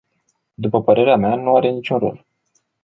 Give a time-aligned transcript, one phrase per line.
[0.53, 2.25] După părerea mea, nu are niciun rol.